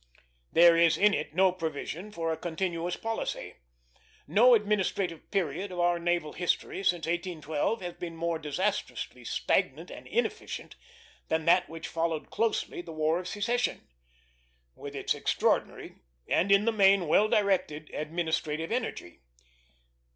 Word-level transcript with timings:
There 0.51 0.75
is 0.75 0.97
in 0.97 1.13
it 1.13 1.35
no 1.35 1.51
provision 1.51 2.11
for 2.11 2.33
a 2.33 2.35
continuous 2.35 2.95
policy. 2.95 3.57
No 4.25 4.55
administrative 4.55 5.29
period 5.29 5.71
of 5.71 5.79
our 5.79 5.99
naval 5.99 6.33
history 6.33 6.83
since 6.83 7.05
1812 7.05 7.81
has 7.81 7.93
been 7.93 8.15
more 8.15 8.39
disastrously 8.39 9.23
stagnant 9.23 9.91
and 9.91 10.07
inefficient 10.07 10.75
than 11.27 11.45
that 11.45 11.69
which 11.69 11.87
followed 11.87 12.31
closely 12.31 12.81
the 12.81 12.91
War 12.91 13.19
of 13.19 13.27
Secession, 13.27 13.89
with 14.73 14.95
its 14.95 15.13
extraordinary, 15.13 15.97
and 16.27 16.51
in 16.51 16.65
the 16.65 16.71
main 16.71 17.07
well 17.07 17.27
directed, 17.27 17.91
administrative 17.93 18.71
energy. 18.71 19.19